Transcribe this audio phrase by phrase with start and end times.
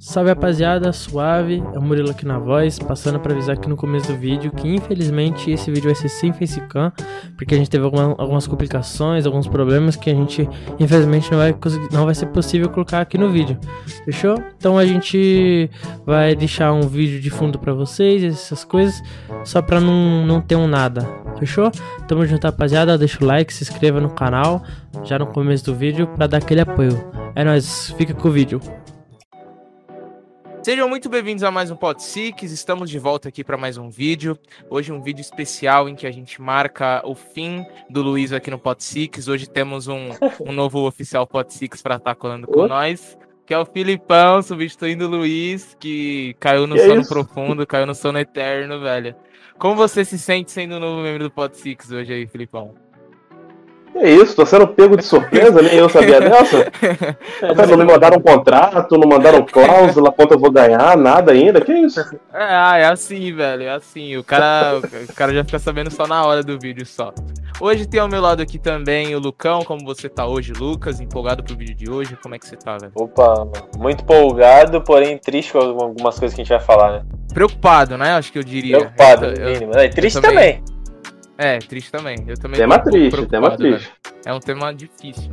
[0.00, 4.10] Salve rapaziada, suave, é o Murilo aqui na voz, passando para avisar aqui no começo
[4.10, 6.90] do vídeo que infelizmente esse vídeo vai ser sem facecam,
[7.36, 11.54] porque a gente teve alguma, algumas complicações, alguns problemas que a gente infelizmente não vai,
[11.92, 13.58] não vai ser possível colocar aqui no vídeo,
[14.06, 14.42] fechou?
[14.56, 15.68] Então a gente
[16.06, 19.02] vai deixar um vídeo de fundo para vocês, essas coisas,
[19.44, 21.06] só pra não, não ter um nada,
[21.38, 21.70] fechou?
[22.08, 24.62] Tamo junto rapaziada, deixa o like, se inscreva no canal,
[25.04, 26.98] já no começo do vídeo, para dar aquele apoio.
[27.34, 28.60] É nóis, fica com o vídeo.
[30.62, 32.52] Sejam muito bem-vindos a mais um Pod Six.
[32.52, 34.38] Estamos de volta aqui para mais um vídeo.
[34.68, 38.58] Hoje um vídeo especial em que a gente marca o fim do Luiz aqui no
[38.58, 39.26] Pod Six.
[39.26, 40.10] Hoje temos um,
[40.46, 43.16] um novo oficial Pod Six para estar tá colando com nós,
[43.46, 47.86] que é o Filipão, substituindo o Luiz, que caiu no que sono é profundo, caiu
[47.86, 49.14] no sono eterno, velho.
[49.58, 52.74] Como você se sente sendo o novo membro do Pod Six hoje aí, Filipão?
[53.94, 56.70] É isso, tô sendo pego de surpresa, nem eu sabia dessa.
[57.68, 61.72] não me mandaram um contrato, não mandaram cláusula, quanto eu vou ganhar, nada ainda, que
[61.72, 62.00] isso?
[62.32, 64.16] É, é assim, velho, é assim.
[64.16, 67.12] O cara, o cara já fica sabendo só na hora do vídeo só.
[67.60, 70.98] Hoje tem ao meu lado aqui também o Lucão, como você tá hoje, Lucas?
[71.00, 72.16] Empolgado pro vídeo de hoje?
[72.22, 72.92] Como é que você tá, velho?
[72.94, 73.46] Opa,
[73.76, 77.02] muito empolgado, porém triste com algumas coisas que a gente vai falar, né?
[77.34, 78.14] Preocupado, né?
[78.14, 78.78] Acho que eu diria.
[78.78, 79.76] Preocupado, eu, mínimo.
[79.76, 80.62] É, triste também.
[80.62, 80.79] também.
[81.42, 82.22] É, triste também.
[82.26, 83.90] Eu também tema um triste, tema triste.
[84.26, 85.32] É um tema difícil.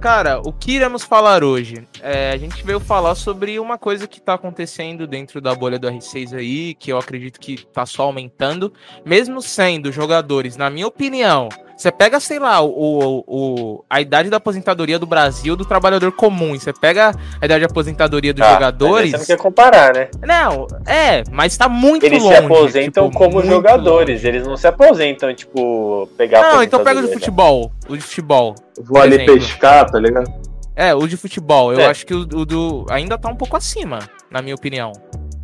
[0.00, 1.86] Cara, o que iremos falar hoje?
[2.00, 5.88] É, a gente veio falar sobre uma coisa que tá acontecendo dentro da bolha do
[5.88, 8.72] R6 aí, que eu acredito que tá só aumentando,
[9.04, 14.38] mesmo sendo jogadores, na minha opinião, você pega, sei lá, o, o, a idade da
[14.38, 16.58] aposentadoria do Brasil do trabalhador comum.
[16.58, 19.10] Você pega a idade de aposentadoria dos ah, jogadores.
[19.10, 20.08] Você não quer comparar, né?
[20.24, 22.34] Não, é, mas tá muito eles longe.
[22.34, 24.16] Eles se aposentam tipo, como jogadores.
[24.16, 24.28] Longe.
[24.28, 27.70] Eles não se aposentam, tipo, pegar Não, então pega o de futebol.
[27.86, 28.54] O de futebol.
[28.80, 30.32] Vou ali pescar, tá ligado?
[30.74, 31.74] É, o de futebol.
[31.74, 31.86] Eu é.
[31.86, 32.86] acho que o, o, do.
[32.88, 33.98] ainda tá um pouco acima,
[34.30, 34.92] na minha opinião.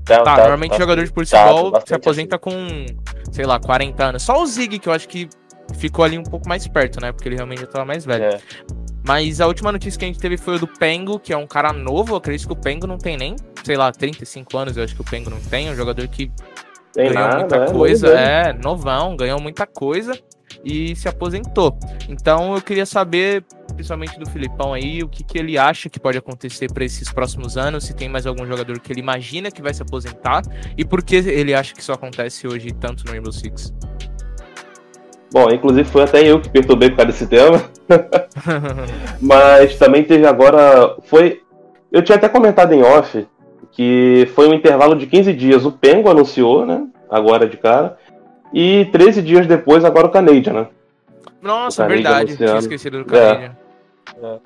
[0.05, 2.45] Tá, tá, normalmente tá, jogador de futebol tá, se aposenta assim.
[2.45, 4.23] com, sei lá, 40 anos.
[4.23, 5.29] Só o Zig, que eu acho que
[5.75, 7.13] ficou ali um pouco mais perto, né?
[7.13, 8.25] Porque ele realmente já tava mais velho.
[8.25, 8.41] É.
[9.05, 11.47] Mas a última notícia que a gente teve foi o do Pengo, que é um
[11.47, 12.13] cara novo.
[12.13, 14.77] Eu acredito que o Pengo não tem nem, sei lá, 35 anos.
[14.77, 15.69] Eu acho que o Pengo não tem.
[15.69, 16.31] É um jogador que
[16.93, 18.09] tem ganhou nada, muita é, coisa.
[18.09, 20.13] É, novão, ganhou muita coisa
[20.65, 21.79] e se aposentou.
[22.09, 26.19] Então eu queria saber, principalmente do Filipão aí, o que, que ele acha que pode
[26.19, 29.73] acontecer para esses próximos anos, se tem mais algum jogador que ele imagina que vai
[29.73, 30.43] se aposentar
[30.77, 33.73] e por que ele acha que isso acontece hoje tanto no Rainbow Six.
[35.33, 37.63] Bom, inclusive foi até eu que perturbei por causa desse tema.
[39.21, 40.97] Mas também teve agora.
[41.05, 41.41] Foi.
[41.91, 43.27] Eu tinha até comentado em off
[43.73, 45.65] que foi um intervalo de 15 dias.
[45.65, 46.87] O Pengo anunciou, né?
[47.11, 47.97] Agora de cara.
[48.53, 50.67] E 13 dias depois, agora o Canadian, né?
[51.41, 52.37] Nossa, verdade.
[52.37, 53.57] Tinha esquecido do Canadian.
[54.23, 54.27] É.
[54.27, 54.39] É.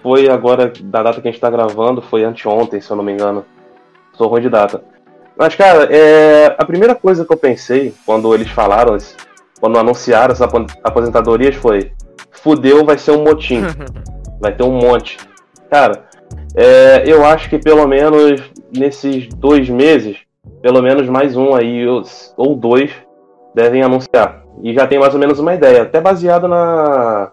[0.00, 3.12] Foi agora, da data que a gente tá gravando, foi anteontem, se eu não me
[3.12, 3.44] engano.
[4.12, 4.82] Sou ruim de data.
[5.36, 6.54] Mas, cara, é...
[6.58, 8.94] a primeira coisa que eu pensei quando eles falaram
[9.60, 10.42] quando anunciaram as
[10.82, 11.92] aposentadorias foi:
[12.30, 13.62] fudeu, vai ser um motim.
[14.40, 15.18] vai ter um monte.
[15.70, 16.04] Cara,
[16.54, 18.42] é, eu acho que pelo menos
[18.76, 20.18] nesses dois meses,
[20.60, 21.86] pelo menos mais um aí,
[22.36, 22.90] ou dois,
[23.54, 24.44] devem anunciar.
[24.62, 27.32] E já tem mais ou menos uma ideia, até baseado na,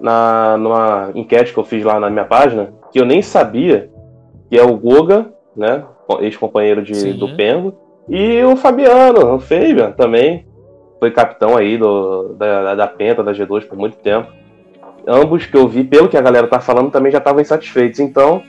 [0.00, 3.90] na numa enquete que eu fiz lá na minha página, que eu nem sabia,
[4.48, 5.26] que é o Goga,
[5.56, 5.84] né,
[6.20, 6.82] ex-companheiro
[7.14, 7.74] do Pengo,
[8.08, 10.46] e o Fabiano, o Fabian também,
[11.02, 14.30] foi capitão aí do, da, da Penta, da G2 por muito tempo.
[15.04, 17.98] Ambos que eu vi, pelo que a galera tá falando, também já estavam insatisfeitos.
[17.98, 18.40] Então,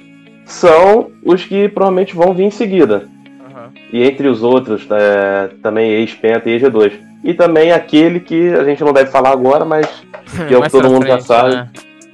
[0.45, 3.07] são os que provavelmente vão vir em seguida.
[3.25, 3.71] Uhum.
[3.91, 6.91] E entre os outros, é, também ex-Penta e ex-G2.
[7.23, 9.87] E também aquele que a gente não deve falar agora, mas
[10.47, 11.55] que é o que todo mundo frente, já sabe.
[11.55, 11.69] Né?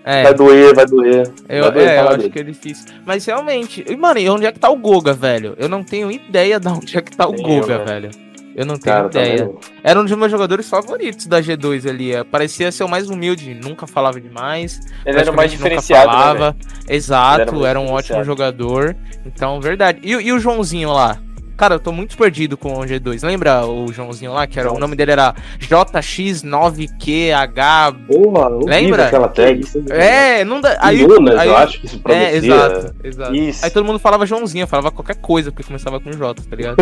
[0.06, 0.24] É.
[0.24, 1.34] Vai doer, vai doer.
[1.50, 2.94] Eu, vai doer é, eu acho que é difícil.
[3.06, 5.54] Mas realmente, mano, e onde é que tá o Goga, velho?
[5.58, 8.29] Eu não tenho ideia de onde é que tá o Goga, velho.
[8.56, 9.38] Eu não tenho Cara, ideia.
[9.38, 9.60] Também...
[9.84, 12.14] Era um dos meus jogadores favoritos da G2 ali.
[12.14, 14.82] É, parecia ser o mais humilde, nunca falava demais.
[15.06, 16.12] Ele era o mais diferenciado.
[16.12, 16.52] Falava.
[16.52, 16.56] Né,
[16.96, 18.96] Exato, era, era, um ótimo jogador.
[19.26, 20.00] Então, verdade.
[20.04, 21.20] E, e o Joãozinho lá?
[21.60, 23.28] Cara, eu tô muito perdido com o G2.
[23.28, 24.48] Lembra o Joãozinho lá?
[24.48, 28.08] Que era, o nome dele era JX9QH.
[28.08, 29.08] Porra, Lembra?
[29.08, 29.66] aquela tag.
[29.90, 30.78] É, não dá.
[30.80, 32.30] Aí, Lunas, aí, eu acho que se pronuncia.
[32.30, 33.36] É, exato, exato.
[33.36, 33.66] Isso.
[33.66, 36.78] Aí todo mundo falava Joãozinho, falava qualquer coisa, porque começava com J, tá ligado?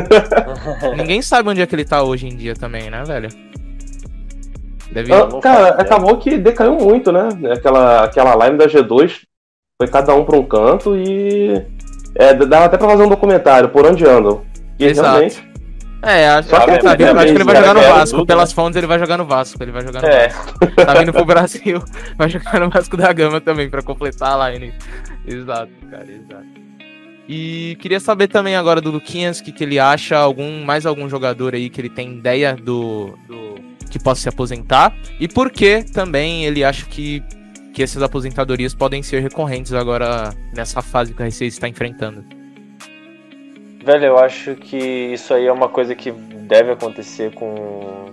[0.95, 3.30] Ninguém sabe onde é que ele tá hoje em dia também, né, velho?
[4.91, 5.12] Deve...
[5.12, 7.30] Ah, cara, acabou que decaiu muito, né?
[7.51, 9.21] Aquela, aquela line da G2
[9.81, 11.65] foi cada um pra um canto e.
[12.13, 14.45] É, dava até pra fazer um documentário, por onde andam.
[14.79, 15.09] E Exato.
[15.09, 15.47] realmente.
[16.01, 18.25] É, acho, que, é, acho que ele vai jogar no Vasco.
[18.25, 19.62] Pelas fontes, ele vai jogar no Vasco.
[19.62, 20.27] Ele vai jogar no é.
[20.27, 20.75] Vasco.
[20.75, 21.83] Tá vindo pro Brasil.
[22.15, 24.74] Vai jogar no Vasco da Gama também, pra completar a line.
[25.25, 26.45] Exato, cara, exato.
[27.27, 31.53] E queria saber também agora do Luquinhas, que, que ele acha algum mais algum jogador
[31.56, 33.56] aí que ele tem ideia do, do
[33.89, 37.21] que possa se aposentar e por que também ele acha que
[37.73, 42.36] que essas aposentadorias podem ser recorrentes agora nessa fase que a Receita está enfrentando.
[43.87, 48.11] Velho, eu acho que isso aí é uma coisa que deve acontecer com,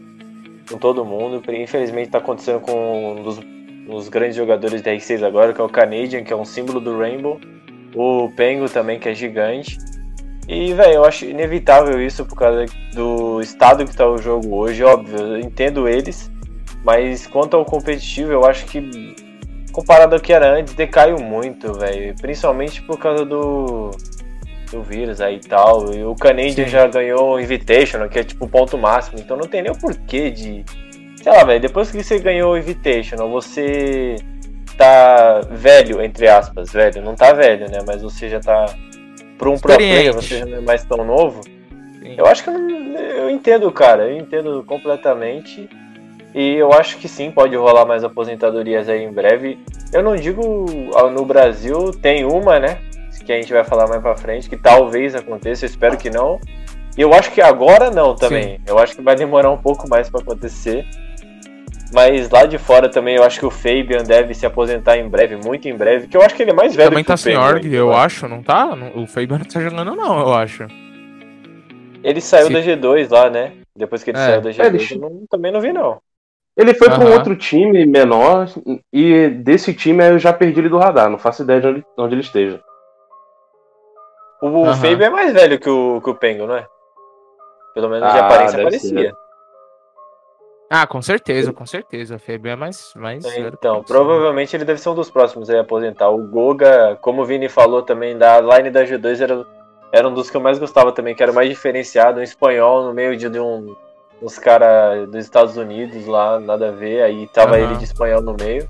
[0.71, 1.43] com todo mundo.
[1.53, 3.41] Infelizmente está acontecendo com um dos,
[3.85, 6.97] dos, grandes jogadores da R6 agora, que é o Canadian, que é um símbolo do
[6.97, 7.41] Rainbow.
[7.93, 9.77] O Pengo também, que é gigante.
[10.47, 14.85] E, velho, eu acho inevitável isso por causa do estado que tá o jogo hoje.
[14.85, 16.31] Óbvio, eu entendo eles.
[16.85, 19.17] Mas quanto ao competitivo, eu acho que
[19.73, 22.15] comparado ao que era antes, decaiu muito, velho.
[22.21, 23.91] Principalmente por causa do,
[24.75, 25.95] do vírus aí e tal.
[25.95, 29.19] E o Canadian já ganhou o Invitational, que é tipo o ponto máximo.
[29.19, 30.65] Então não tem nem o porquê de.
[31.23, 31.61] Sei lá, velho.
[31.61, 34.17] Depois que você ganhou o Invitational, você
[34.77, 37.01] tá velho, entre aspas, velho.
[37.01, 37.79] Não tá velho, né?
[37.87, 38.67] Mas você já tá.
[39.39, 41.43] Por um pro player, você já não é mais tão novo.
[41.43, 42.15] Sim.
[42.17, 44.09] Eu acho que eu, eu entendo, cara.
[44.09, 45.69] Eu entendo completamente.
[46.35, 49.59] E eu acho que sim, pode rolar mais aposentadorias aí em breve.
[49.93, 50.67] Eu não digo
[51.13, 52.79] no Brasil, tem uma, né?
[53.25, 56.41] Que a gente vai falar mais pra frente, que talvez aconteça, eu espero que não.
[56.97, 58.57] E eu acho que agora não também.
[58.57, 58.63] Sim.
[58.67, 60.87] Eu acho que vai demorar um pouco mais para acontecer.
[61.93, 65.37] Mas lá de fora também eu acho que o Fabian deve se aposentar em breve,
[65.37, 67.19] muito em breve, que eu acho que ele é mais velho também que tá o
[67.19, 67.97] sem org, eu né?
[67.97, 68.77] acho, não tá?
[68.97, 70.67] O Fabian não tá jogando não, eu acho.
[72.03, 73.53] Ele saiu da G2 lá, né?
[73.77, 74.27] Depois que ele é.
[74.27, 75.99] saiu da G2, eu não, também não vi não.
[76.57, 76.95] Ele foi uhum.
[76.97, 78.49] para um outro time menor
[78.93, 82.15] e desse time eu já perdi ele do radar, não faço ideia de onde, onde
[82.15, 82.61] ele esteja.
[84.45, 85.03] O uhum.
[85.03, 86.67] é mais velho que o, que o Pengo, não é?
[87.75, 89.11] Pelo menos de ah, aparência parecia.
[89.11, 89.15] Ser.
[90.69, 92.17] Ah, com certeza, com certeza.
[92.17, 95.61] O Fabe é mais, mais é, Então, provavelmente ele deve ser um dos próximos a
[95.61, 96.11] aposentar.
[96.11, 99.47] O Goga, como o Vini falou também, da line da G2 era,
[99.93, 102.85] era um dos que eu mais gostava também, que era o mais diferenciado, um espanhol
[102.85, 103.75] no meio de, de um
[104.23, 107.65] uns caras dos Estados Unidos lá, nada a ver, aí tava uhum.
[107.65, 108.69] ele de espanhol no meio.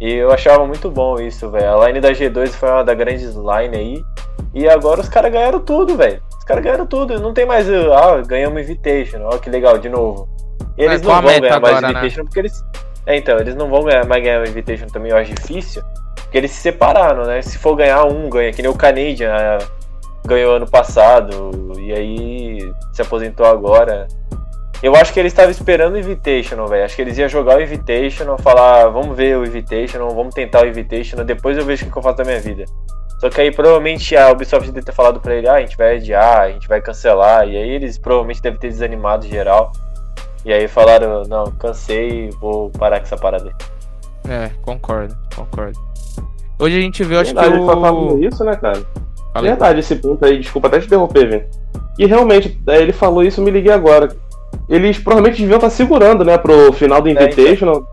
[0.00, 1.82] E eu achava muito bom isso, velho.
[1.82, 4.04] A line da G2 foi uma das grandes line aí.
[4.54, 6.22] E agora os caras ganharam tudo, velho.
[6.38, 7.20] Os caras ganharam tudo.
[7.20, 9.20] Não tem mais, ah, ganhamos Invitation.
[9.22, 10.28] Ó, que legal, de novo.
[10.76, 12.24] E eles não vão ganhar mais agora, Invitation né?
[12.24, 12.64] porque eles.
[13.06, 15.82] É, então, eles não vão ganhar, mais ganhar o Invitation também, eu acho difícil.
[16.14, 17.40] Porque eles se separaram, né?
[17.42, 18.52] Se for ganhar um, ganha.
[18.52, 19.58] Que nem o Canadian ah,
[20.26, 21.50] ganhou ano passado.
[21.78, 24.06] E aí se aposentou agora.
[24.80, 26.84] Eu acho que ele estava esperando o Invitational, velho.
[26.84, 30.68] Acho que eles iam jogar o Invitational, falar, vamos ver o Invitational, vamos tentar o
[30.68, 32.64] Invitational, depois eu vejo o que eu faço da minha vida.
[33.18, 35.96] Só que aí provavelmente a Ubisoft deve ter falado pra ele, ah, a gente vai
[35.96, 39.72] adiar, a gente vai cancelar, e aí eles provavelmente devem ter desanimado geral.
[40.44, 44.30] E aí falaram, não, cansei, vou parar com essa parada aí.
[44.30, 45.78] É, concordo, concordo.
[46.58, 47.66] Hoje a gente viu, acho Verdade, que o...
[47.66, 48.82] falando isso, né, cara?
[49.32, 49.50] Falei.
[49.50, 51.44] Verdade, esse ponto aí, desculpa até te interromper, Vini.
[51.98, 54.08] E realmente, ele falou isso, eu me liguei agora
[54.68, 57.86] eles provavelmente deviam estar segurando, né, pro final do Invitational.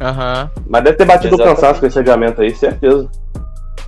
[0.00, 0.50] Aham.
[0.56, 0.62] Uhum.
[0.66, 3.08] Mas deve ter batido o cansaço com esse adiamento aí, certeza.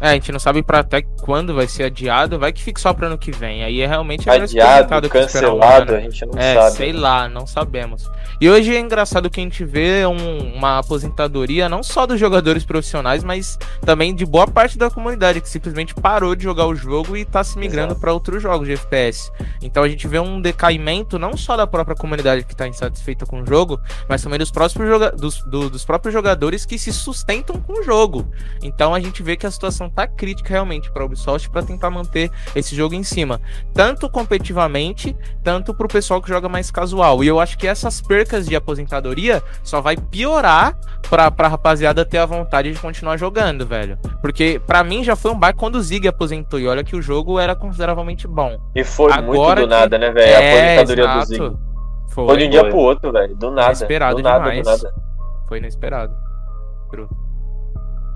[0.03, 2.93] É, a gente não sabe para até quando vai ser adiado, vai que fica só
[2.93, 3.63] para ano que vem.
[3.63, 6.77] Aí é realmente adiado, cancelado, a gente não é, sabe.
[6.77, 8.11] sei lá, não sabemos.
[8.41, 12.65] E hoje é engraçado que a gente vê um, uma aposentadoria não só dos jogadores
[12.65, 17.17] profissionais, mas também de boa parte da comunidade que simplesmente parou de jogar o jogo
[17.17, 19.31] e tá se migrando para outros jogos de FPS.
[19.63, 23.43] Então a gente vê um decaimento não só da própria comunidade que tá insatisfeita com
[23.43, 27.75] o jogo, mas também dos próprios, dos, do, dos próprios jogadores que se sustentam com
[27.75, 28.27] o jogo.
[28.61, 31.91] Então a gente vê que a situação tá crítica realmente para a Ubisoft para tentar
[31.91, 33.41] manter esse jogo em cima,
[33.73, 37.23] tanto competitivamente, tanto para o pessoal que joga mais casual.
[37.23, 40.77] E eu acho que essas percas de aposentadoria só vai piorar
[41.09, 43.99] para a rapaziada ter a vontade de continuar jogando, velho.
[44.21, 47.03] Porque para mim já foi um baque quando o Zig aposentou e olha que o
[47.03, 48.59] jogo era consideravelmente bom.
[48.75, 50.31] E foi Agora muito do nada, né, velho?
[50.31, 51.21] É, a aposentadoria exato.
[51.21, 51.57] do Zig.
[52.09, 53.35] Foi, foi de um dia pro outro, velho.
[53.37, 53.69] Do nada.
[53.69, 54.63] Inesperado do nada, demais.
[54.63, 54.95] Do nada.
[55.49, 56.15] Foi inesperado.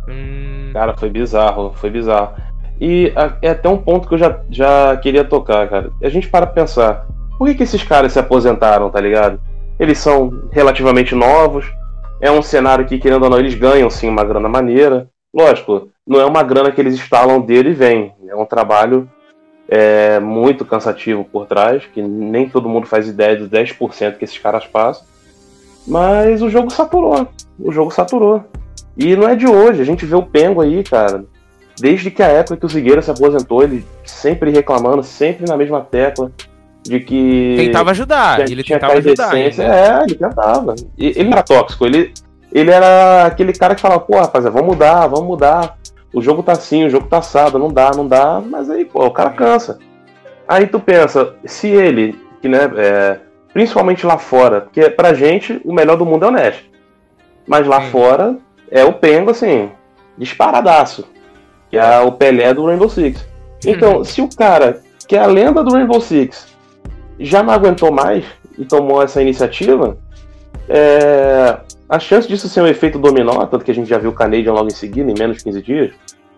[0.08, 0.70] Hum...
[0.72, 2.34] Cara, foi bizarro, foi bizarro.
[2.80, 5.90] E é até um ponto que eu já, já queria tocar, cara.
[6.02, 7.06] A gente para pensar,
[7.38, 9.40] por que, que esses caras se aposentaram, tá ligado?
[9.78, 11.66] Eles são relativamente novos,
[12.20, 15.08] é um cenário que, querendo ou não, eles ganham sim uma grana maneira.
[15.34, 18.14] Lógico, não é uma grana que eles instalam dele e vem.
[18.28, 19.08] É um trabalho
[19.68, 24.38] é, muito cansativo por trás, que nem todo mundo faz ideia dos 10% que esses
[24.38, 25.04] caras passam.
[25.86, 27.28] Mas o jogo saturou.
[27.58, 28.44] O jogo saturou.
[28.96, 31.24] E não é de hoje, a gente vê o Pengo aí, cara.
[31.78, 35.82] Desde que a época que o Zigueira se aposentou, ele sempre reclamando, sempre na mesma
[35.82, 36.32] tecla
[36.82, 37.54] de que.
[37.58, 39.34] Tentava ajudar, ele tentava ajudar.
[39.34, 39.62] Ainda.
[39.62, 40.74] É, ele tentava.
[40.96, 42.14] Ele não era tóxico, ele,
[42.50, 45.76] ele era aquele cara que falava, pô, rapaziada, vamos mudar, vamos mudar.
[46.14, 49.04] o jogo tá assim, o jogo tá assado, não dá, não dá, mas aí, pô,
[49.04, 49.78] o cara cansa.
[50.48, 53.18] Aí tu pensa, se ele, que né, é,
[53.52, 56.64] principalmente lá fora, porque pra gente o melhor do mundo é o Nash.
[57.46, 58.38] Mas lá fora
[58.76, 59.70] é o Pengo, assim,
[60.16, 61.06] disparadaço.
[61.70, 63.26] Que é o Pelé do Rainbow Six.
[63.64, 66.46] Então, se o cara, que é a lenda do Rainbow Six,
[67.18, 68.24] já não aguentou mais
[68.56, 69.98] e tomou essa iniciativa,
[70.68, 74.14] é, a chance disso ser um efeito dominó, tanto que a gente já viu o
[74.14, 75.90] Canadian logo em seguida, em menos de 15 dias,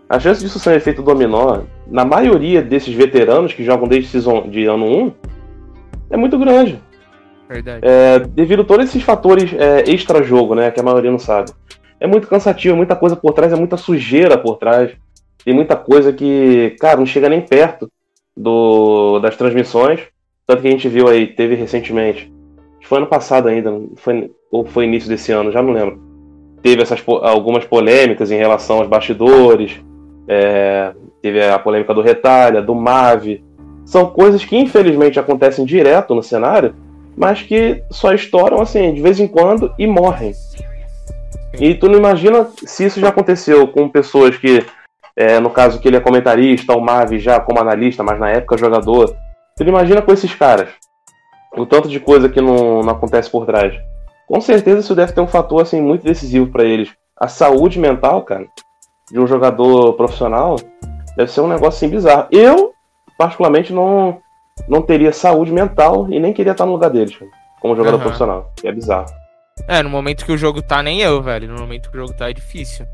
[0.09, 4.49] a chance disso ser um efeito dominó, na maioria desses veteranos que jogam desde season
[4.49, 5.13] de ano 1,
[6.11, 6.81] é muito grande.
[7.49, 7.81] Verdade.
[7.83, 11.51] É, devido a todos esses fatores é, extra-jogo, né, que a maioria não sabe.
[12.01, 14.93] É muito cansativo, muita coisa por trás, é muita sujeira por trás.
[15.45, 17.91] Tem muita coisa que, cara, não chega nem perto
[18.37, 20.01] do, das transmissões.
[20.47, 22.33] Tanto que a gente viu aí, teve recentemente,
[22.89, 26.01] foi ano passado ainda, foi, ou foi início desse ano, já não lembro.
[26.63, 29.79] Teve essas, algumas polêmicas em relação aos bastidores,
[30.27, 33.45] é, teve a polêmica do Retalha, do Mave.
[33.85, 36.75] São coisas que infelizmente acontecem direto no cenário,
[37.15, 40.33] mas que só estouram assim, de vez em quando e morrem.
[41.61, 44.65] E tu não imagina se isso já aconteceu com pessoas que,
[45.17, 48.57] é, no caso que ele é comentarista, o Mave já como analista, mas na época
[48.57, 49.15] jogador.
[49.57, 50.69] Tu não imagina com esses caras.
[51.57, 53.75] O tanto de coisa que não, não acontece por trás.
[54.29, 56.91] Com certeza isso deve ter um fator assim muito decisivo para eles.
[57.19, 58.47] A saúde mental, cara,
[59.11, 60.57] de um jogador profissional
[61.17, 62.29] deve ser um negócio assim bizarro.
[62.31, 62.73] Eu,
[63.17, 64.19] particularmente, não,
[64.69, 67.19] não teria saúde mental e nem queria estar no lugar deles,
[67.61, 68.03] como jogador uhum.
[68.03, 68.53] profissional.
[68.63, 69.07] é bizarro.
[69.67, 71.49] É, no momento que o jogo tá, nem eu, velho.
[71.49, 72.87] No momento que o jogo tá, é difícil.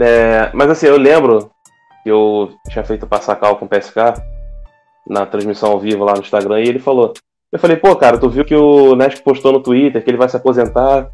[0.00, 1.50] É, mas assim, eu lembro
[2.02, 4.20] que eu tinha feito passar cal com o PSK
[5.08, 7.12] na transmissão ao vivo lá no Instagram e ele falou:
[7.52, 10.28] eu falei, pô, cara, tu viu que o Nesk postou no Twitter que ele vai
[10.28, 11.10] se aposentar.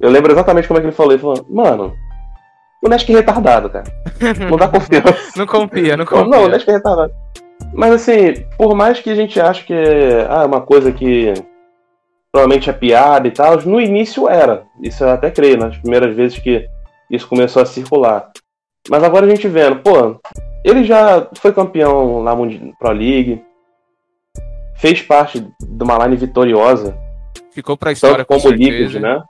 [0.00, 1.12] Eu lembro exatamente como é que ele falou.
[1.12, 1.92] Ele falou, mano,
[2.82, 3.84] o Nesk é retardado, cara.
[4.48, 5.16] Não dá confiança.
[5.36, 6.26] não confia, não confia.
[6.26, 7.12] Não, o Nesk é retardado.
[7.74, 11.34] Mas assim, por mais que a gente ache que é ah, uma coisa que
[12.36, 14.64] provavelmente é piada e tal, no início era.
[14.82, 16.68] Isso eu até creio, nas primeiras vezes que
[17.10, 18.30] isso começou a circular.
[18.90, 20.20] Mas agora a gente vendo, pô,
[20.62, 22.36] ele já foi campeão na
[22.78, 23.42] Pro League,
[24.74, 26.94] fez parte de uma line vitoriosa.
[27.52, 29.22] Ficou pra história tanto como Liquid, né?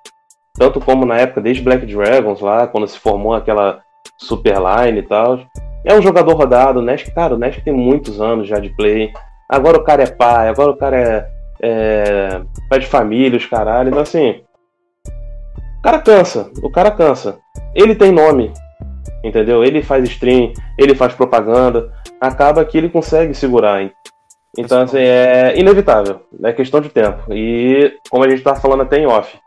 [0.58, 3.82] Tanto como na época, desde Black Dragons lá, quando se formou aquela
[4.18, 5.38] super line e tal.
[5.84, 9.12] É um jogador rodado, o Nesk, cara, o Nesk tem muitos anos já de play.
[9.48, 13.88] Agora o cara é pai, agora o cara é, é pai de família, os caralho.
[13.88, 14.42] Então assim,
[15.78, 17.38] o cara cansa, o cara cansa.
[17.74, 18.52] Ele tem nome,
[19.22, 19.64] entendeu?
[19.64, 21.92] Ele faz stream, ele faz propaganda.
[22.20, 23.90] Acaba que ele consegue segurar.
[24.58, 26.22] Então, assim, é inevitável.
[26.42, 27.30] É questão de tempo.
[27.30, 29.38] E, como a gente tá falando até em off,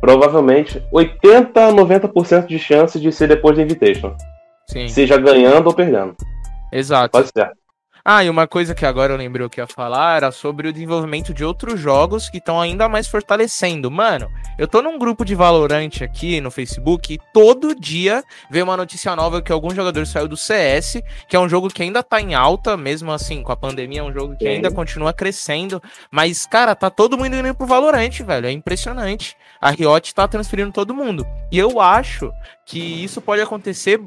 [0.00, 4.14] provavelmente 80 a 90% de chance de ser depois do Invitation.
[4.68, 4.88] Sim.
[4.88, 6.14] Seja ganhando ou perdendo.
[6.72, 7.10] Exato.
[7.10, 7.50] Pode ser.
[8.04, 11.34] Ah, e uma coisa que agora eu lembrei que ia falar era sobre o desenvolvimento
[11.34, 13.90] de outros jogos que estão ainda mais fortalecendo.
[13.90, 18.76] Mano, eu tô num grupo de Valorant aqui no Facebook e todo dia vem uma
[18.76, 22.20] notícia nova que algum jogador saiu do CS, que é um jogo que ainda tá
[22.20, 25.82] em alta, mesmo assim, com a pandemia, é um jogo que ainda continua crescendo.
[26.10, 28.46] Mas, cara, tá todo mundo indo pro Valorant, velho.
[28.46, 29.36] É impressionante.
[29.60, 31.26] A Riot tá transferindo todo mundo.
[31.52, 32.32] E eu acho
[32.64, 34.00] que isso pode acontecer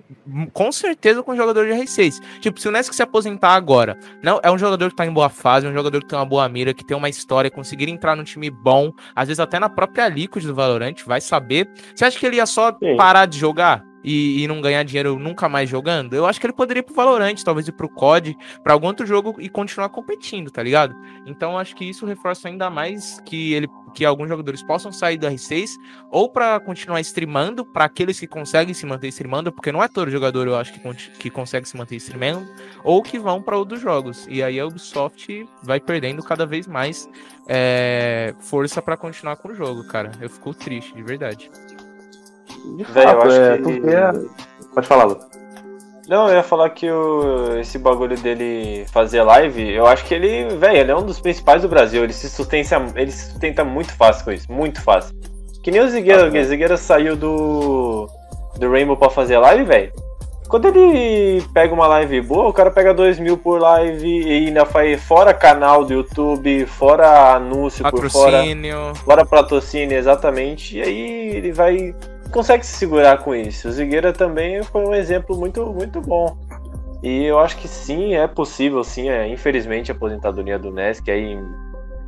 [0.51, 2.19] com certeza com o jogador de R6.
[2.39, 5.29] Tipo, se o Nesk se aposentar agora, não é um jogador que tá em boa
[5.29, 8.15] fase, é um jogador que tem uma boa mira, que tem uma história, conseguir entrar
[8.15, 11.69] num time bom, às vezes até na própria Liquid do Valorant, vai saber.
[11.93, 12.95] Você acha que ele ia só Sim.
[12.97, 13.92] parar de jogar?
[14.03, 16.93] E, e, não ganhar dinheiro nunca mais jogando, eu acho que ele poderia ir pro
[16.93, 20.95] Valorant, talvez ir pro COD, para algum outro jogo e continuar competindo, tá ligado?
[21.25, 25.27] Então acho que isso reforça ainda mais que ele que alguns jogadores possam sair do
[25.27, 25.77] R6
[26.09, 30.09] ou para continuar streamando, para aqueles que conseguem se manter streamando, porque não é todo
[30.09, 30.79] jogador eu acho que,
[31.19, 32.47] que consegue se manter streamando,
[32.83, 34.25] ou que vão para outros jogos.
[34.27, 37.07] E aí a Ubisoft vai perdendo cada vez mais
[37.47, 40.11] é, força para continuar com o jogo, cara.
[40.19, 41.49] Eu fico triste, de verdade.
[42.63, 43.89] De Véio, fato, acho é, que...
[43.89, 44.11] É...
[44.73, 45.19] Pode falar, Lu.
[46.07, 50.55] Não, eu ia falar que o, esse bagulho dele fazer live, eu acho que ele,
[50.55, 52.03] velho, ele é um dos principais do Brasil.
[52.03, 55.15] Ele se sustenta, ele se sustenta muito fácil com isso, muito fácil.
[55.63, 58.09] Que nem o Zigueira, ah, o Zigueira saiu do,
[58.57, 59.93] do Rainbow pra fazer live, velho.
[60.49, 64.65] Quando ele pega uma live boa, o cara pega 2 mil por live e ainda
[64.65, 68.75] faz fora canal do YouTube, fora anúncio patrocínio.
[68.75, 69.05] por fora.
[69.05, 70.77] Fora patrocínio, exatamente.
[70.77, 71.95] E aí ele vai
[72.33, 73.67] consegue se segurar com isso.
[73.67, 76.37] O Zigueira também foi um exemplo muito, muito bom.
[77.01, 81.33] E eu acho que sim, é possível, sim, é, infelizmente, a aposentadoria do Nesk aí
[81.33, 81.45] em,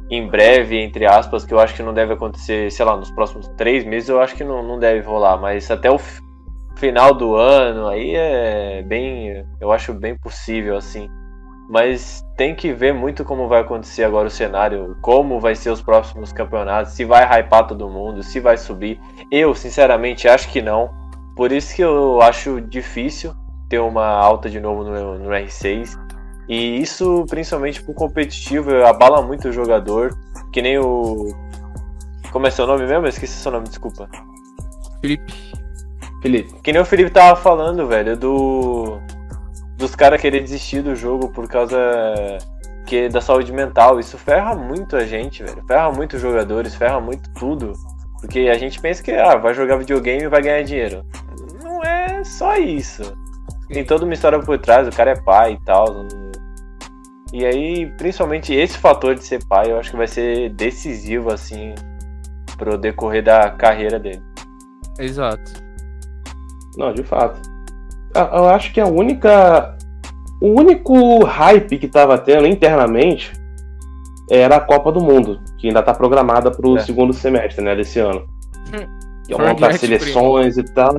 [0.10, 3.48] em, breve, entre aspas, que eu acho que não deve acontecer, sei lá, nos próximos
[3.58, 6.00] três meses, eu acho que não, não deve rolar, mas até o,
[6.76, 9.46] final do ano, aí é bem.
[9.60, 11.10] Eu acho bem possível, assim.
[11.68, 15.82] Mas tem que ver muito como vai acontecer agora o cenário, como vai ser os
[15.82, 19.00] próximos campeonatos, se vai hypar todo mundo, se vai subir.
[19.32, 20.92] Eu, sinceramente, acho que não.
[21.36, 23.34] Por isso que eu acho difícil
[23.68, 25.98] ter uma alta de novo no, no R6.
[26.48, 30.16] E isso, principalmente pro competitivo, abala muito o jogador.
[30.54, 31.36] Que nem o.
[32.32, 33.06] Como é seu nome mesmo?
[33.06, 34.08] Eu esqueci seu nome, desculpa.
[35.02, 35.34] Felipe.
[36.22, 36.54] Felipe.
[36.62, 39.00] Que nem o Felipe tava falando, velho, do.
[39.78, 41.78] Dos caras querer desistir do jogo por causa
[42.86, 44.00] que da saúde mental.
[44.00, 45.64] Isso ferra muito a gente, velho.
[45.68, 47.74] Ferra muito os jogadores, ferra muito tudo.
[48.20, 51.06] Porque a gente pensa que ah, vai jogar videogame e vai ganhar dinheiro.
[51.62, 53.04] Não é só isso.
[53.68, 56.08] Tem toda uma história por trás, o cara é pai e tal.
[57.34, 61.74] E aí, principalmente esse fator de ser pai, eu acho que vai ser decisivo, assim,
[62.58, 64.24] pro decorrer da carreira dele.
[64.98, 65.52] Exato.
[66.78, 67.55] Não, de fato.
[68.16, 69.76] Eu acho que a única.
[70.42, 73.32] O único hype que tava tendo internamente
[74.30, 76.82] era a Copa do Mundo, que ainda tá programada pro é.
[76.82, 78.26] segundo semestre, né, desse ano.
[78.74, 78.86] Hum.
[79.26, 80.70] Que é uma das seleções primo.
[80.70, 80.98] e tal.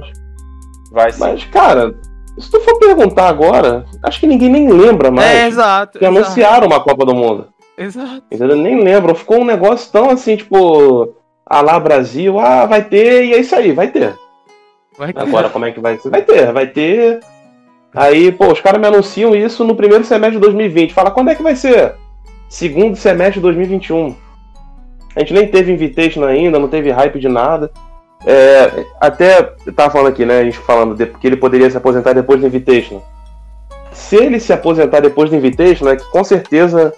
[0.92, 1.20] Vai sim.
[1.20, 1.94] Mas, cara,
[2.38, 5.28] se tu for perguntar agora, acho que ninguém nem lembra mais.
[5.28, 5.98] É, exato.
[5.98, 6.18] Que exato.
[6.18, 7.48] anunciaram uma Copa do Mundo.
[7.76, 8.22] Exato.
[8.30, 8.56] Entendeu?
[8.56, 9.14] Nem lembram.
[9.14, 13.54] Ficou um negócio tão assim, tipo, a lá Brasil, ah, vai ter, e é isso
[13.54, 14.14] aí, vai ter.
[14.98, 15.20] Vai ter.
[15.20, 16.10] Agora, como é que vai ser?
[16.10, 17.20] Vai ter, vai ter.
[17.94, 20.92] Aí, pô, os caras me anunciam isso no primeiro semestre de 2020.
[20.92, 21.94] Fala, quando é que vai ser?
[22.48, 24.14] Segundo semestre de 2021.
[25.14, 27.70] A gente nem teve invitation ainda, não teve hype de nada.
[28.24, 30.40] É, até eu tava falando aqui, né?
[30.40, 33.00] A gente falando de, que ele poderia se aposentar depois do Invitation.
[33.92, 36.92] Se ele se aposentar depois do Invitation, é que com certeza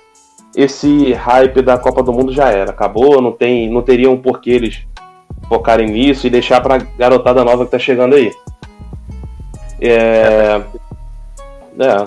[0.57, 2.71] esse hype da Copa do Mundo já era.
[2.71, 4.85] Acabou, não, tem, não teriam por que eles
[5.49, 8.33] focarem nisso e deixar pra garotada nova que tá chegando aí.
[9.81, 10.61] É.
[11.78, 12.05] é.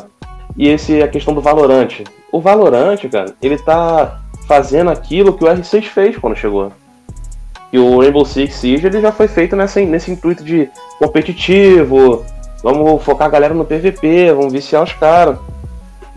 [0.58, 2.04] E esse a questão do Valorante.
[2.32, 6.72] O Valorante, cara, ele tá fazendo aquilo que o R6 fez quando chegou.
[7.72, 12.26] E o Rainbow Six Siege ele já foi feito nessa, nesse intuito de competitivo,
[12.62, 15.38] vamos focar a galera no PVP, vamos viciar os caras.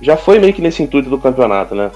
[0.03, 1.91] Já foi meio que nesse intuito do campeonato, né?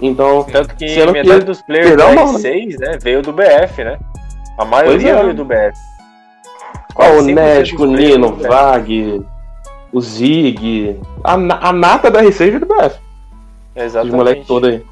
[0.00, 0.44] Então.
[0.44, 1.44] Tanto que metade que...
[1.44, 3.98] dos players do R6 né, veio do BF, né?
[4.58, 5.32] A maioria é.
[5.32, 5.78] do BF.
[6.94, 9.24] Qual o Nesk, o Nino, o Vag,
[9.92, 11.00] o Zig.
[11.22, 12.98] A, a nata da R6 veio do BF.
[13.74, 14.12] Exatamente.
[14.12, 14.84] Os moleques todos aí.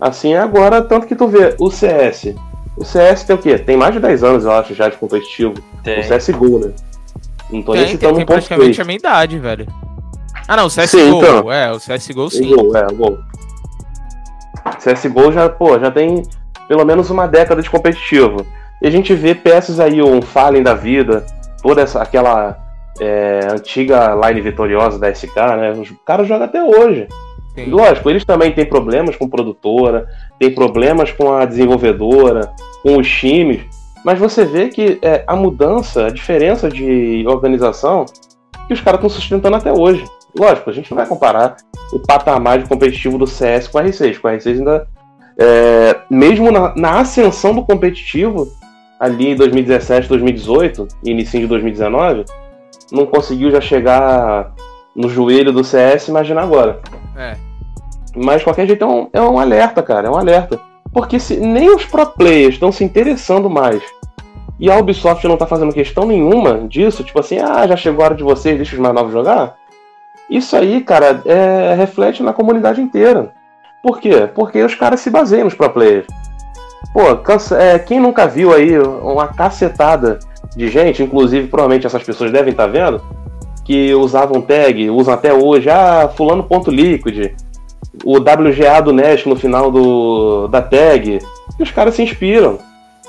[0.00, 2.34] Assim é agora, tanto que tu vê o CS.
[2.76, 3.58] O CS tem o quê?
[3.58, 5.54] Tem mais de 10 anos, eu acho, já de competitivo.
[5.82, 6.00] Tem.
[6.00, 6.72] O CSGO, né?
[7.50, 9.66] Não tô tem, nem citando tem, um praticamente a minha idade, velho.
[10.46, 10.86] Ah, não, o CSGO.
[10.86, 11.52] Sim, então.
[11.52, 12.50] É, o CSGO sim.
[12.50, 13.18] CSGO, é, bom.
[14.78, 16.22] CSGO já, pô, já tem
[16.68, 18.46] pelo menos uma década de competitivo.
[18.82, 21.24] E a gente vê peças aí, um Fallen da vida,
[21.62, 22.58] toda essa, aquela
[23.00, 25.72] é, antiga line vitoriosa da SK, né?
[25.72, 27.08] Os caras jogam até hoje.
[27.54, 27.70] Sim.
[27.70, 33.62] Lógico, eles também têm problemas com produtora, tem problemas com a desenvolvedora, com os times,
[34.04, 38.04] mas você vê que é, a mudança, a diferença de organização,
[38.66, 40.04] que os caras estão sustentando até hoje.
[40.38, 41.56] Lógico, a gente não vai comparar
[41.92, 44.86] o patamar de competitivo do CS com a R6, com a R6 ainda.
[45.38, 48.48] É, mesmo na, na, ascensão do competitivo,
[49.00, 52.24] ali em 2017, 2018, início de 2019,
[52.92, 54.52] não conseguiu já chegar
[54.94, 56.80] no joelho do CS, imagina agora.
[57.16, 57.36] É.
[58.14, 60.60] Mas de qualquer jeito é um, é um alerta, cara, é um alerta.
[60.92, 63.82] Porque se nem os pro players estão se interessando mais
[64.58, 68.06] e a Ubisoft não tá fazendo questão nenhuma disso, tipo assim, ah, já chegou a
[68.06, 69.56] hora de vocês, deixa os mais novos jogar.
[70.30, 73.32] Isso aí, cara, é, reflete na comunidade inteira.
[73.84, 74.26] Por quê?
[74.34, 76.06] Porque os caras se baseiam nos pro players.
[76.94, 80.18] Pô, cansa, é, quem nunca viu aí uma cacetada
[80.56, 83.02] de gente, inclusive provavelmente essas pessoas devem estar tá vendo,
[83.62, 87.34] que usavam tag, usam até hoje, ah, fulano ponto liquid,
[88.02, 91.18] o WGA do Nest no final do, da tag.
[91.58, 92.58] E os caras se inspiram.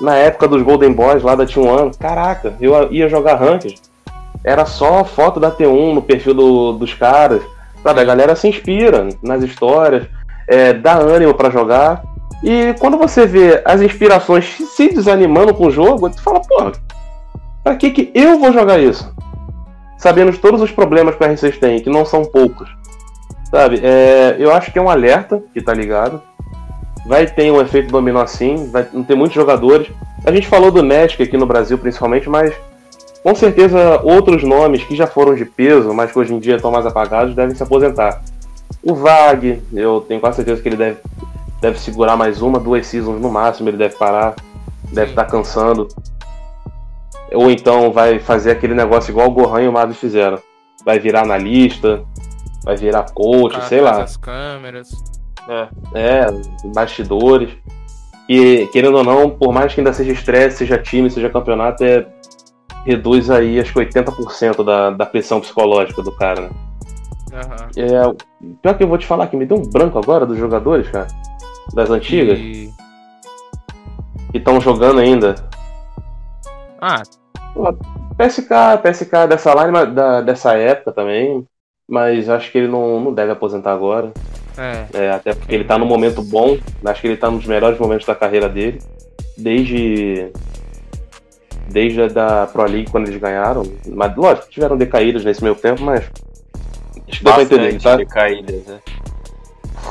[0.02, 3.82] Na época dos Golden Boys lá da T1, caraca, eu ia jogar ranked.
[4.44, 7.42] Era só foto da T1 no perfil do, dos caras.
[7.82, 10.06] Sabe, a galera se inspira nas histórias,
[10.48, 12.04] é, dá ânimo para jogar.
[12.44, 16.74] E quando você vê as inspirações se desanimando com o jogo, tu fala, porra,
[17.64, 19.14] pra que, que eu vou jogar isso?
[19.98, 22.70] Sabendo todos os problemas que o R6 tem, que não são poucos.
[23.50, 26.22] Sabe, é, eu acho que é um alerta que tá ligado.
[27.08, 29.88] Vai ter um efeito dominó assim, vai ter muitos jogadores.
[30.26, 32.54] A gente falou do Magic aqui no Brasil principalmente, mas
[33.24, 36.72] com certeza outros nomes que já foram de peso, mas que hoje em dia estão
[36.72, 38.22] mais apagados, devem se aposentar.
[38.84, 41.00] O Vag, eu tenho quase certeza que ele deve,
[41.60, 44.36] deve segurar mais uma, duas seasons no máximo, ele deve parar,
[44.92, 45.88] deve estar tá cansando.
[47.34, 50.40] Ou então vai fazer aquele negócio igual o Gohan e o Mavi fizeram.
[50.86, 52.04] Vai virar analista,
[52.64, 54.04] vai virar coach, sei lá.
[54.04, 54.90] As câmeras.
[55.48, 55.68] É.
[55.94, 56.26] é,
[56.74, 57.52] bastidores.
[58.30, 62.06] E querendo ou não, por mais que ainda seja estresse, seja time, seja campeonato, é,
[62.86, 66.50] reduz aí acho que 80% da, da pressão psicológica do cara, né?
[67.32, 67.84] Uhum.
[67.84, 70.90] É, pior que eu vou te falar que me deu um branco agora dos jogadores,
[70.90, 71.08] cara.
[71.74, 72.38] Das antigas.
[72.40, 72.72] E...
[74.32, 75.36] Que estão jogando ainda.
[76.82, 77.02] Ah.
[78.18, 81.46] PSK, PSK dessa line, da, dessa época também.
[81.88, 84.12] Mas acho que ele não, não deve aposentar agora.
[84.58, 84.86] É.
[84.94, 86.58] é até porque ele tá num momento bom.
[86.86, 88.80] Acho que ele tá nos melhores momentos da carreira dele.
[89.38, 90.32] Desde.
[91.70, 93.64] Desde a da Pro League quando eles ganharam.
[93.88, 96.10] Mas lógico, tiveram decaídas nesse meio tempo, mas.
[97.08, 97.96] Acho que deu pra entender, tá?
[97.96, 98.80] Decaídas, né?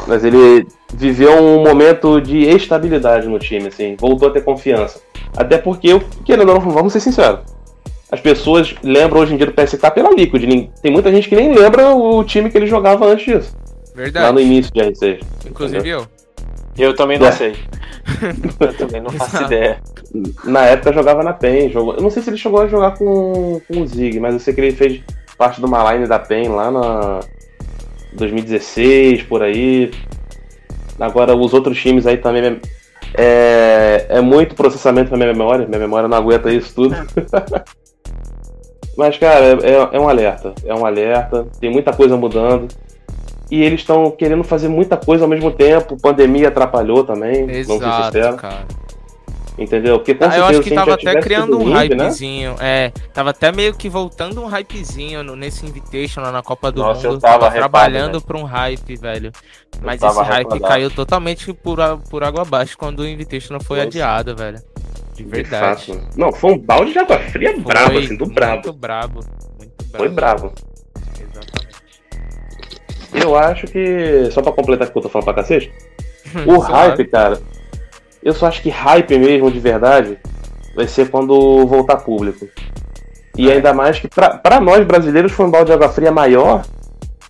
[0.06, 5.00] Mas ele viveu um momento de estabilidade no time, assim, voltou a ter confiança.
[5.36, 7.40] Até porque, eu, querendo ou não, vamos ser sinceros,
[8.10, 10.70] as pessoas lembram hoje em dia do PSK pela Liquid.
[10.80, 13.56] Tem muita gente que nem lembra o time que ele jogava antes disso.
[13.94, 14.26] Verdade.
[14.26, 15.20] Lá no início de R6.
[15.46, 16.06] Inclusive entendeu?
[16.78, 16.86] eu.
[16.90, 17.32] Eu também não é.
[17.32, 17.56] sei.
[18.60, 19.80] eu também não faço ideia.
[20.44, 21.70] Na época jogava na PEN.
[21.70, 21.94] Jogou...
[21.94, 24.54] Eu não sei se ele chegou a jogar com, com o Zig, mas eu sei
[24.54, 25.00] que ele fez
[25.36, 27.20] parte de uma line da PEN lá na
[28.14, 29.90] 2016, por aí.
[30.98, 32.60] Agora os outros times aí também
[33.16, 35.66] é, é muito processamento pra minha memória.
[35.66, 36.94] Minha memória não aguenta isso tudo.
[38.96, 40.54] Mas, cara, é, é um alerta.
[40.64, 41.46] É um alerta.
[41.60, 42.68] Tem muita coisa mudando.
[43.50, 46.00] E eles estão querendo fazer muita coisa ao mesmo tempo.
[46.00, 47.50] Pandemia atrapalhou também.
[47.50, 48.64] Exato, cara.
[49.56, 49.98] Entendeu?
[49.98, 51.84] Porque com ah, eu acho que tava até criando um né?
[51.84, 52.54] hypezinho.
[52.54, 52.86] Né?
[52.86, 57.06] É, tava até meio que voltando um hypezinho nesse Invitation lá na Copa do Nossa,
[57.06, 57.16] Mundo.
[57.16, 59.30] Eu tava, tava trabalhando pra um hype, velho.
[59.80, 61.78] Mas esse hype caiu totalmente por,
[62.10, 63.88] por água abaixo quando o Invitation foi Nossa.
[63.88, 64.60] adiado, velho.
[65.14, 65.92] De verdade.
[65.92, 68.52] De não, foi um balde de água fria foi brabo, assim, do brabo.
[68.54, 69.20] Muito brabo.
[69.56, 69.96] Muito brabo.
[69.96, 70.52] Foi brabo.
[71.20, 71.74] Exatamente.
[73.12, 75.72] Eu acho que, só pra completar o que eu tô falando pra cacete,
[76.44, 77.40] o hype, cara,
[78.24, 80.18] eu só acho que hype mesmo, de verdade,
[80.74, 82.48] vai ser quando voltar público.
[83.36, 83.54] E é.
[83.54, 86.64] ainda mais que para nós brasileiros foi um balde de água fria maior.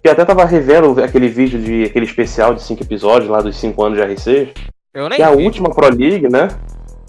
[0.02, 3.82] Que até tava revendo aquele vídeo de aquele especial de cinco episódios lá dos cinco
[3.82, 4.48] anos de R6.
[4.92, 6.48] Eu nem que é a última Pro League, né?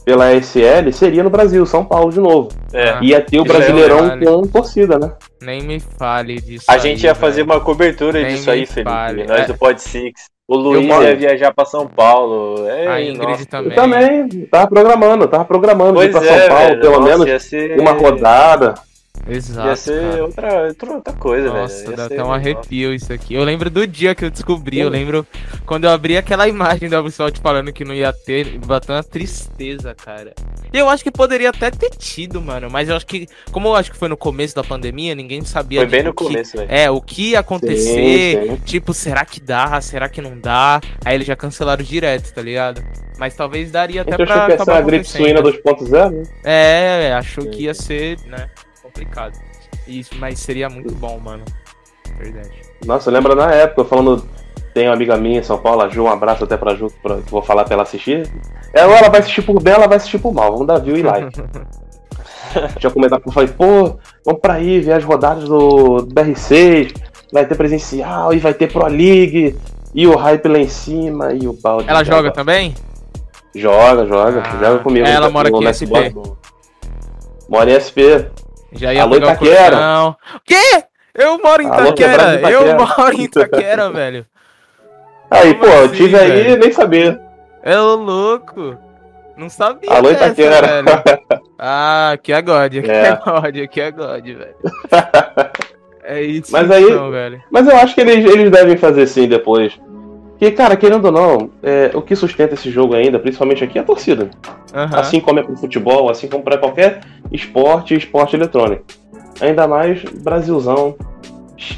[0.06, 2.50] Pela SL, seria no Brasil, São Paulo de novo.
[2.72, 2.98] É.
[3.04, 5.12] Ia ter o Brasileirão é com torcida, né?
[5.42, 6.66] Nem me fale disso.
[6.70, 7.26] A aí, gente ia velho.
[7.26, 8.90] fazer uma cobertura Nem disso aí, Felipe.
[8.90, 9.26] Fale.
[9.26, 9.46] Nós é.
[9.48, 10.30] do Pod Six.
[10.48, 12.68] O Luiz ia viajar pra São Paulo.
[12.68, 13.46] É, a Ingrid nossa.
[13.48, 13.72] também.
[13.72, 16.82] Eu também, tava programando, tava programando pois ir pra é, São Paulo, velho.
[16.82, 17.80] pelo nossa, menos ser...
[17.80, 18.76] uma rodada.
[19.28, 19.68] Exato.
[19.68, 21.62] Ia ser outra, outra coisa, velho.
[21.62, 23.34] Nossa, dá até um arrepio isso aqui.
[23.34, 25.26] Eu lembro do dia que eu descobri, eu lembro
[25.66, 29.96] quando eu abri aquela imagem da Ubisoft falando que não ia ter, bateu uma tristeza,
[29.96, 30.34] cara.
[30.72, 33.76] E eu acho que poderia até ter tido, mano, mas eu acho que, como eu
[33.76, 35.80] acho que foi no começo da pandemia, ninguém sabia.
[35.80, 36.72] Foi bem no começo, velho.
[36.72, 38.62] É, o que ia acontecer, sim, sim.
[38.64, 40.80] tipo, será que dá, será que não dá?
[41.04, 42.84] Aí eles já cancelaram direto, tá ligado?
[43.18, 44.46] Mas talvez daria até pra.
[44.46, 46.24] Achou que ia ser a gripe suína 2.0, né?
[46.44, 48.50] É, achou que ia ser, né?
[48.96, 49.34] Complicado.
[49.88, 51.44] Isso, mas seria muito bom, mano.
[52.18, 52.62] Verdade.
[52.86, 54.26] Nossa, lembra na época, falando.
[54.74, 57.18] Tem uma amiga minha em São Paulo, a Ju, um abraço até pra Ju, pra,
[57.22, 58.30] que vou falar pra ela assistir.
[58.74, 60.52] Ela, ela vai assistir por bem, ela vai assistir por mal.
[60.52, 61.30] Vamos dar view e like.
[62.78, 66.94] Tinha comentado eu falei, pô, vamos pra aí ver as rodadas do, do BR6,
[67.32, 69.58] vai ter presencial e vai ter Pro League,
[69.94, 71.90] e o hype lá em cima, e o balde.
[71.90, 72.74] Ela joga também?
[73.54, 75.08] Joga, joga, ah, joga comigo.
[75.08, 76.14] Ela mora aqui em SP.
[77.48, 78.28] Mora em SP.
[78.76, 80.10] Já ia Alô, Itaquera.
[80.10, 80.84] O quê?
[81.14, 82.50] Eu moro em Alô, Itaquera.
[82.50, 84.26] Eu moro em Itaquera, velho.
[85.32, 86.34] Aí, Como pô, assim, eu tive velho?
[86.34, 87.22] aí nem sabia.
[87.64, 88.78] É louco.
[89.38, 89.92] Não sabia.
[89.92, 90.84] Alô, dessa, Itaquera.
[90.84, 91.46] Velho.
[91.58, 94.56] Ah, aqui é God, aqui é, é God, aqui é God, velho.
[96.08, 97.42] É isso, mas aí, então, velho.
[97.50, 99.74] Mas eu acho que eles, eles devem fazer sim depois.
[100.38, 103.82] Porque, cara, querendo ou não, é, o que sustenta esse jogo ainda, principalmente aqui, é
[103.82, 104.30] a torcida.
[104.74, 105.00] Uhum.
[105.00, 107.00] Assim como é pro futebol, assim como para qualquer
[107.32, 108.84] esporte esporte eletrônico.
[109.40, 110.96] Ainda mais Brasilzão,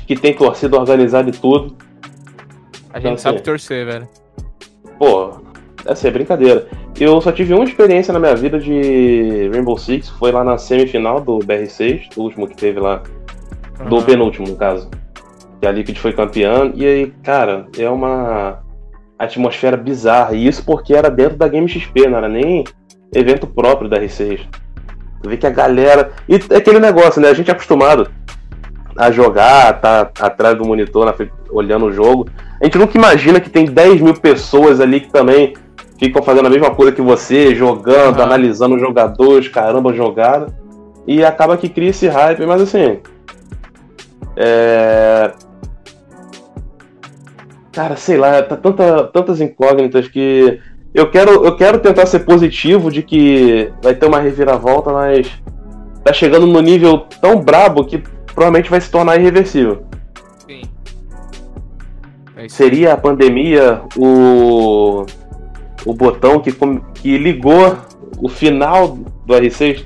[0.07, 1.75] que tem torcida organizada e tudo.
[2.91, 4.07] A gente então, sabe assim, torcer, velho.
[4.97, 5.33] Pô,
[5.85, 6.67] essa é brincadeira.
[6.99, 11.21] Eu só tive uma experiência na minha vida de Rainbow Six, foi lá na semifinal
[11.21, 13.03] do BR6, o último que teve lá.
[13.79, 13.89] Uhum.
[13.89, 14.89] Do penúltimo, no caso
[15.59, 18.59] que a Liquid foi campeã, e aí, cara, é uma
[19.17, 20.33] atmosfera bizarra.
[20.33, 22.63] E isso porque era dentro da Game XP, não era nem
[23.13, 24.41] evento próprio da R6.
[25.21, 26.11] Tu vê que a galera.
[26.29, 27.29] E é aquele negócio, né?
[27.29, 28.09] A gente é acostumado
[28.95, 31.13] a jogar, tá atrás do monitor, na
[31.49, 32.27] olhando o jogo.
[32.61, 35.53] A gente nunca imagina que tem 10 mil pessoas ali que também
[35.99, 38.23] ficam fazendo a mesma coisa que você, jogando, uhum.
[38.23, 40.47] analisando os jogadores, caramba, jogada.
[41.05, 42.99] e acaba que cria esse hype, mas assim.
[44.35, 45.31] É...
[47.77, 50.59] Cara, sei lá, tá tanta, tantas incógnitas que
[50.95, 55.31] eu quero, eu quero tentar ser positivo de que vai ter uma reviravolta, mas
[56.03, 57.99] tá chegando no nível tão brabo que
[58.33, 59.85] provavelmente vai se tornar irreversível.
[60.47, 60.63] Sim.
[62.35, 65.05] É Seria a pandemia o,
[65.85, 66.51] o botão que,
[66.95, 67.77] que ligou
[68.19, 69.85] o final do R6?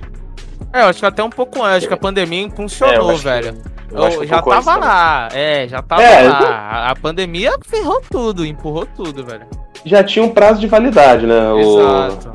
[0.71, 3.47] É, eu acho que até um pouco antes, que a pandemia impulsionou, é, velho.
[3.47, 6.89] Eu, eu já tava lá, é, já tava é, lá.
[6.89, 9.45] A pandemia ferrou tudo, empurrou tudo, velho.
[9.85, 11.39] Já tinha um prazo de validade, né?
[11.59, 12.31] Exato.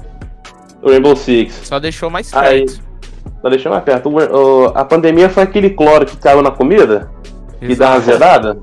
[0.83, 1.53] O, o Rainbow Six.
[1.65, 2.47] Só deixou mais perto.
[2.47, 4.09] Aí, só deixou mais perto.
[4.09, 7.11] O, o, a pandemia foi aquele cloro que caiu na comida?
[7.61, 7.73] Exato.
[7.73, 8.61] E dá uma azedada?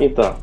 [0.00, 0.36] Então.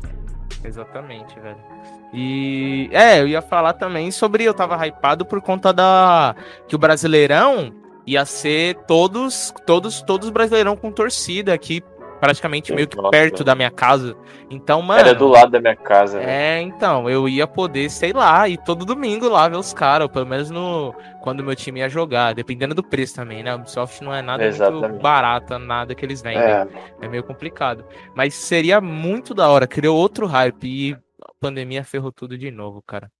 [0.64, 1.74] Exatamente, velho.
[2.12, 6.36] E é, eu ia falar também sobre eu tava hypado por conta da
[6.68, 7.72] que o Brasileirão
[8.06, 11.82] ia ser todos todos todos Brasileirão com torcida aqui
[12.24, 14.16] praticamente meio que Nossa, perto da minha casa.
[14.48, 15.00] Então, mano.
[15.00, 16.22] Era do lado da minha casa.
[16.22, 20.24] É, então, eu ia poder, sei lá, ir todo domingo lá ver os caras, pelo
[20.24, 23.52] menos no quando meu time ia jogar, dependendo do preço também, né?
[23.54, 24.88] O Ubisoft não é nada Exatamente.
[24.88, 26.40] muito barato, nada que eles vendem.
[26.40, 26.66] É.
[27.02, 27.84] é meio complicado.
[28.14, 32.82] Mas seria muito da hora, criou outro hype e a pandemia ferrou tudo de novo,
[32.86, 33.10] cara.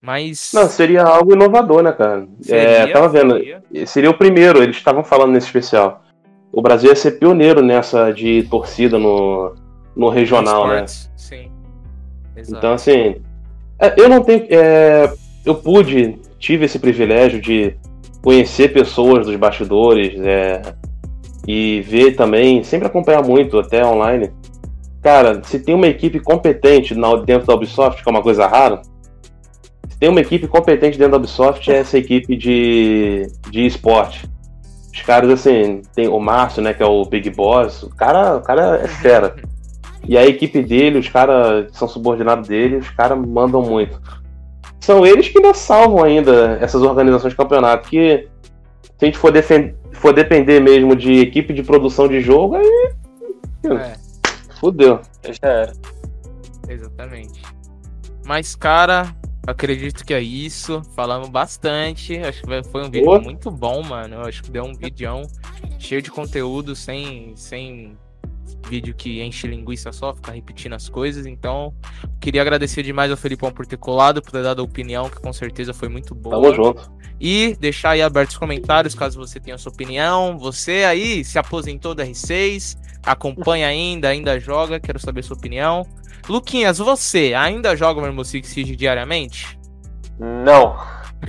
[0.00, 0.52] Mas.
[0.54, 2.26] Não, seria algo inovador, né, cara?
[2.40, 3.34] Seria, é, tava vendo.
[3.34, 3.86] Seria.
[3.86, 6.02] seria o primeiro, eles estavam falando nesse especial
[6.52, 9.54] o Brasil ia ser pioneiro nessa de torcida no,
[9.94, 10.86] no regional, né?
[10.86, 11.50] Sim.
[12.36, 12.58] Exato.
[12.58, 13.16] Então, assim,
[13.78, 14.46] é, eu não tenho.
[14.50, 15.12] É,
[15.44, 17.76] eu pude, tive esse privilégio de
[18.22, 20.62] conhecer pessoas dos bastidores é,
[21.46, 24.30] e ver também, sempre acompanhar muito, até online.
[25.02, 28.82] Cara, se tem uma equipe competente dentro da Ubisoft, que é uma coisa rara,
[29.98, 34.28] tem uma equipe competente dentro da Ubisoft, é essa equipe de, de esporte.
[34.92, 38.40] Os caras, assim, tem o Márcio, né, que é o Big Boss, o cara, o
[38.40, 39.36] cara é fera.
[40.06, 44.00] E a equipe dele, os caras são subordinados dele, os caras mandam muito.
[44.80, 48.26] São eles que ainda salvam ainda essas organizações de campeonato, que
[48.82, 49.32] se a gente for,
[49.92, 52.92] for depender mesmo de equipe de produção de jogo, aí.
[53.66, 53.94] É.
[54.58, 55.00] Fudeu.
[55.24, 55.72] Já era.
[56.68, 57.42] Exatamente.
[58.26, 59.14] Mas, cara,
[59.48, 60.82] Acredito que é isso.
[60.94, 62.18] Falamos bastante.
[62.18, 64.20] Acho que foi um vídeo muito bom, mano.
[64.20, 65.22] Acho que deu um vídeo
[65.78, 67.96] cheio de conteúdo, sem, sem
[68.68, 71.24] vídeo que enche linguiça só, ficar repetindo as coisas.
[71.24, 71.74] Então,
[72.20, 75.32] queria agradecer demais ao Felipão por ter colado, por ter dado a opinião, que com
[75.32, 76.36] certeza foi muito boa.
[76.36, 76.90] Tamo junto.
[77.20, 80.38] E deixar aí abertos os comentários caso você tenha sua opinião.
[80.38, 85.86] Você aí se aposentou da R6, acompanha ainda, ainda joga, quero saber sua opinião.
[86.28, 89.58] Luquinhas, você ainda joga o Rainbow Six Siege diariamente?
[90.18, 90.76] Não.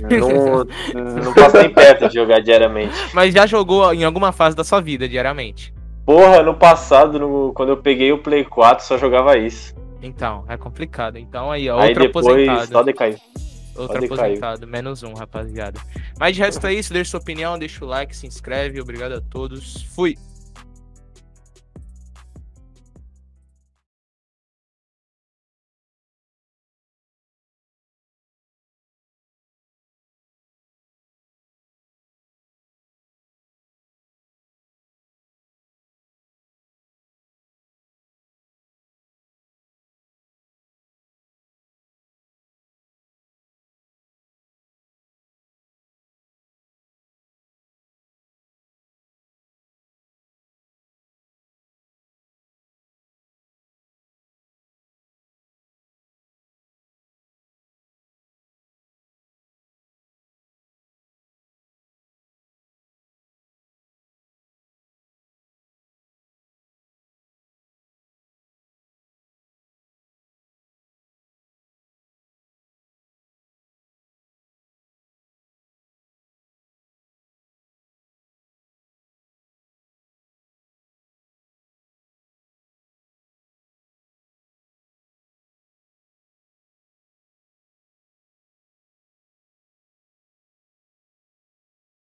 [0.00, 0.64] Não,
[1.24, 2.94] não passo nem perto de jogar diariamente.
[3.12, 5.74] Mas já jogou em alguma fase da sua vida diariamente?
[6.06, 9.74] Porra, no passado, no, quando eu peguei o Play 4, só jogava isso.
[10.02, 11.18] Então, é complicado.
[11.18, 12.24] Então aí, ó, aí depois.
[12.68, 13.16] Só decaiu.
[13.74, 15.80] Outro aposentado, menos um, rapaziada.
[16.18, 18.80] Mas de resto é isso, deixa sua opinião, deixa o like, se inscreve.
[18.80, 19.82] Obrigado a todos.
[19.94, 20.16] Fui!